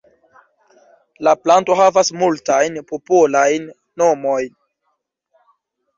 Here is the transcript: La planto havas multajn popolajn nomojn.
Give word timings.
La 1.27 1.33
planto 1.41 1.77
havas 1.81 2.09
multajn 2.23 2.81
popolajn 2.93 3.71
nomojn. 4.03 4.57